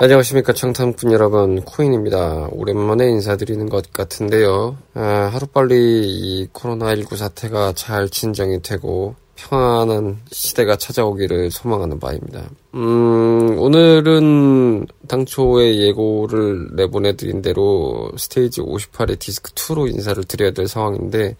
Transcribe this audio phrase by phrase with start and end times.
[0.00, 2.48] 안녕하십니까 청탐꾼 여러분 코인입니다.
[2.50, 4.76] 오랜만에 인사드리는 것 같은데요.
[4.94, 12.42] 아, 하루빨리 이 코로나19 사태가 잘 진정이 되고 평안한 시대가 찾아오기를 소망하는 바입니다.
[12.74, 21.36] 음, 오늘은 당초에 예고를 내보내드린 대로 스테이지 58의 디스크2로 인사를 드려야 될 상황인데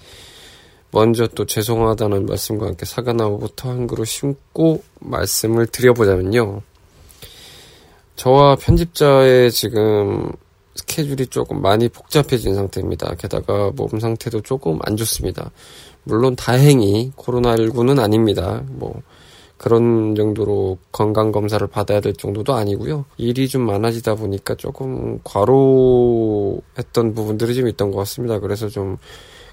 [0.92, 6.62] 먼저 또 죄송하다는 말씀과 함께 사과나무부터 한 그루 심고 말씀을 드려보자면요.
[8.16, 10.30] 저와 편집자의 지금
[10.76, 13.14] 스케줄이 조금 많이 복잡해진 상태입니다.
[13.16, 15.50] 게다가 몸 상태도 조금 안 좋습니다.
[16.04, 18.62] 물론 다행히 코로나19는 아닙니다.
[18.70, 19.00] 뭐
[19.56, 23.04] 그런 정도로 건강 검사를 받아야 될 정도도 아니고요.
[23.16, 28.40] 일이 좀 많아지다 보니까 조금 과로했던 부분들이 좀 있던 것 같습니다.
[28.40, 28.98] 그래서 좀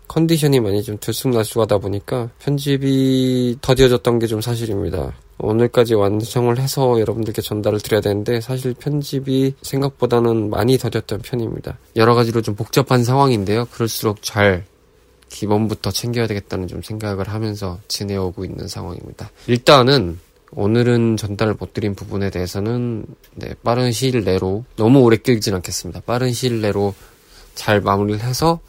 [0.07, 5.13] 컨디션이 많이 좀 들쑥날쑥하다 보니까 편집이 더뎌졌던 게 좀 사실입니다.
[5.41, 11.77] 오늘까지 완성을 해서 여러분들께 전달을 드려야 되는데 사실 편집이 생각보다는 많이 더뎠던 편입니다.
[11.95, 13.65] 여러 가지로 좀 복잡한 상황인데요.
[13.71, 14.65] 그럴수록 잘
[15.29, 19.31] 기본부터 챙겨야 되겠다는 좀 생각을 하면서 지내오고 있는 상황입니다.
[19.47, 20.19] 일단은
[20.53, 23.05] 오늘은 전달을 못 드린 부분에 대해서는
[23.35, 26.01] 네, 빠른 시일 내로 너무 오래 끌진 않겠습니다.
[26.01, 26.93] 빠른 시일 내로
[27.55, 28.59] 잘 마무리를 해서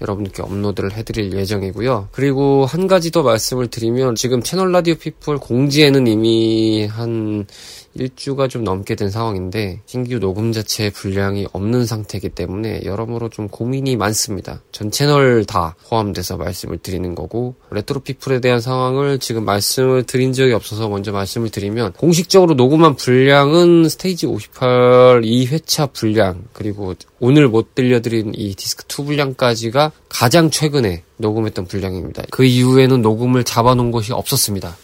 [0.00, 2.08] 여러분께 업로드를 해드릴 예정이고요.
[2.12, 7.46] 그리고 한 가지 더 말씀을 드리면 지금 채널 라디오 피플 공지에는 이미 한
[7.94, 13.96] 일주가 좀 넘게 된 상황인데 신규 녹음 자체의 분량이 없는 상태이기 때문에 여러모로 좀 고민이
[13.96, 14.62] 많습니다.
[14.70, 20.52] 전 채널 다 포함돼서 말씀을 드리는 거고 레트로 피플에 대한 상황을 지금 말씀을 드린 적이
[20.52, 28.32] 없어서 먼저 말씀을 드리면 공식적으로 녹음한 분량은 스테이지 58 2회차 분량 그리고 오늘 못 들려드린
[28.36, 32.24] 이 디스크 2 분량까지가 가장 최근에 녹음했던 분량입니다.
[32.30, 34.76] 그 이후에는 녹음을 잡아놓은 것이 없었습니다.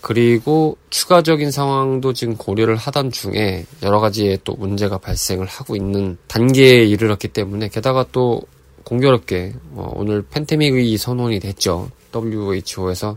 [0.00, 6.84] 그리고 추가적인 상황도 지금 고려를 하던 중에 여러 가지의 또 문제가 발생을 하고 있는 단계에
[6.84, 8.40] 이르렀기 때문에 게다가 또
[8.84, 11.90] 공교롭게 어, 오늘 팬데믹이 선언이 됐죠.
[12.14, 13.16] WHO에서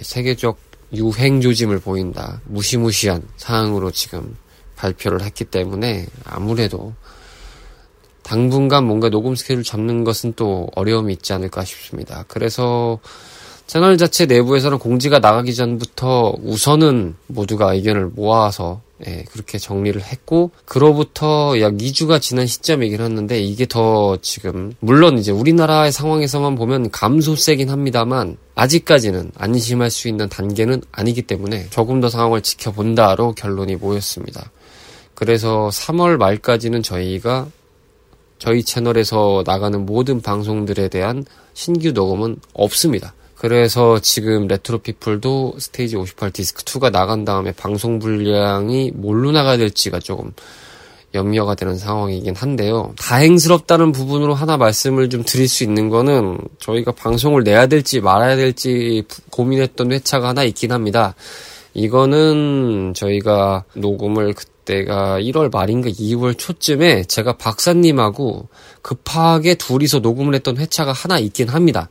[0.00, 0.58] 세계적
[0.92, 2.40] 유행 조짐을 보인다.
[2.44, 4.36] 무시무시한 사항으로 지금
[4.76, 6.94] 발표를 했기 때문에 아무래도
[8.22, 12.24] 당분간 뭔가 녹음 스케줄 잡는 것은 또 어려움이 있지 않을까 싶습니다.
[12.28, 12.98] 그래서
[13.66, 21.58] 채널 자체 내부에서는 공지가 나가기 전부터 우선은 모두가 의견을 모아서 예, 그렇게 정리를 했고 그로부터
[21.60, 28.36] 약 2주가 지난 시점이긴 했는데 이게 더 지금 물론 이제 우리나라의 상황에서만 보면 감소세긴 합니다만
[28.56, 34.50] 아직까지는 안심할 수 있는 단계는 아니기 때문에 조금 더 상황을 지켜본다로 결론이 모였습니다.
[35.14, 37.46] 그래서 3월 말까지는 저희가
[38.40, 41.24] 저희 채널에서 나가는 모든 방송들에 대한
[41.54, 43.14] 신규 녹음은 없습니다.
[43.36, 50.00] 그래서 지금 레트로 피플도 스테이지 58 디스크 2가 나간 다음에 방송 분량이 뭘로 나가야 될지가
[50.00, 50.32] 조금
[51.14, 52.94] 염려가 되는 상황이긴 한데요.
[52.98, 59.04] 다행스럽다는 부분으로 하나 말씀을 좀 드릴 수 있는 거는 저희가 방송을 내야 될지 말아야 될지
[59.30, 61.14] 고민했던 회차가 하나 있긴 합니다.
[61.74, 68.48] 이거는 저희가 녹음을 그 때가 1월 말인가 2월 초쯤에 제가 박사님하고
[68.82, 71.88] 급하게 둘이서 녹음을 했던 회차가 하나 있긴 합니다.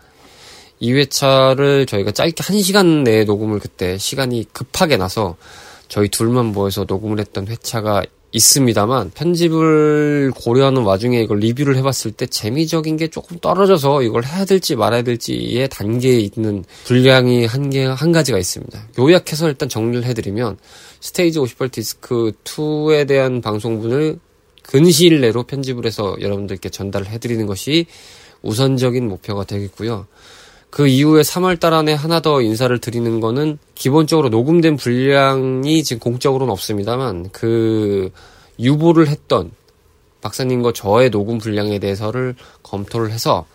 [0.81, 5.35] 2회차를 저희가 짧게 1시간 내에 녹음을 그때 시간이 급하게 나서
[5.89, 12.97] 저희 둘만 모여서 녹음을 했던 회차가 있습니다만 편집을 고려하는 와중에 이걸 리뷰를 해봤을 때 재미적인
[12.97, 18.37] 게 조금 떨어져서 이걸 해야 될지 말아야 될지의 단계에 있는 분량이 한 개, 한 가지가
[18.37, 18.87] 있습니다.
[18.99, 20.57] 요약해서 일단 정리를 해드리면
[20.99, 24.19] 스테이지 58 디스크 2에 대한 방송분을
[24.63, 27.87] 근시일 내로 편집을 해서 여러분들께 전달을 해드리는 것이
[28.43, 30.05] 우선적인 목표가 되겠고요.
[30.69, 36.51] 그 이후에 3월 달 안에 하나 더 인사를 드리는 거는 기본적으로 녹음된 분량이 지금 공적으로는
[36.51, 38.11] 없습니다만 그
[38.59, 39.51] 유보를 했던
[40.21, 43.45] 박사님과 저의 녹음 분량에 대해서를 검토를 해서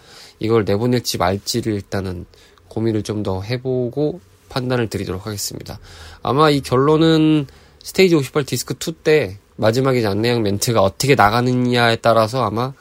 [0.41, 2.27] 이걸 내보낼지 말지를 일단은
[2.69, 5.79] 고민을 좀 더 해보고 판단을 드리도록 하겠습니다.
[6.23, 7.47] 아마 이 결론은
[7.83, 12.73] 스테이지 58 디스크 2 때 마지막에 안내양 멘트가 어떻게 나가느냐에 따라서 아마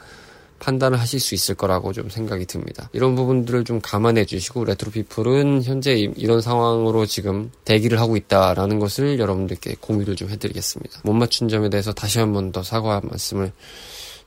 [0.64, 2.88] 판단을 하실 수 있을 거라고 좀 생각이 듭니다.
[2.94, 9.76] 이런 부분들을 좀 감안해 주시고 레트로피플은 현재 이런 상황으로 지금 대기를 하고 있다라는 것을 여러분들께
[9.80, 11.00] 공유를 좀 해드리겠습니다.
[11.04, 13.52] 못 맞춘 점에 대해서 다시 한 번 더 사과 말씀을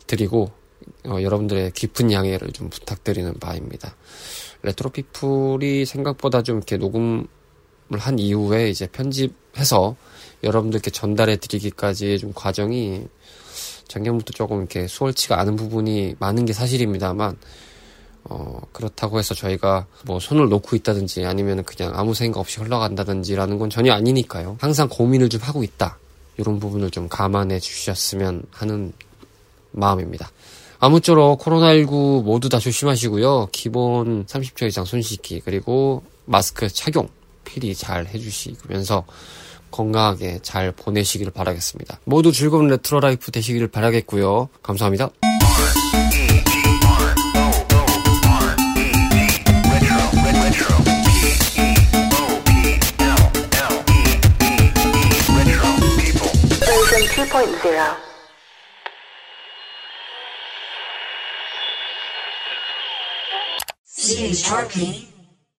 [0.06, 0.52] 드리고
[1.06, 3.96] 어, 여러분들의 깊은 양해를 좀 부탁드리는 바입니다.
[4.62, 7.26] 레트로피플이 생각보다 좀 이렇게 녹음을
[7.94, 9.96] 한 이후에 이제 편집해서
[10.44, 13.08] 여러분들께 전달해 드리기까지의 좀 과정이
[13.88, 17.38] 작년부터 조금 이렇게 수월치가 않은 부분이 많은 게 사실입니다만
[18.30, 23.70] 어, 그렇다고 해서 저희가 뭐 손을 놓고 있다든지 아니면 그냥 아무 생각 없이 흘러간다든지라는 건
[23.70, 24.58] 전혀 아니니까요.
[24.60, 25.98] 항상 고민을 좀 하고 있다.
[26.38, 28.94] 이런 부분을 좀 감안해 주셨으면 하는
[29.72, 30.30] 마음입니다.
[30.80, 33.50] 아무쪼록 코로나19 모두 다 조심하시고요.
[33.52, 37.10] 기본 30초 이상 손 씻기 그리고 마스크 착용
[37.44, 39.06] 필히 잘 해주시면서
[39.72, 42.00] 건강하게 잘 보내시기를 바라겠습니다.
[42.06, 44.50] 모두 즐거운 retro life 되시기를 바라겠고요.
[44.62, 45.10] 감사합니다.
[64.08, 65.17] CHRP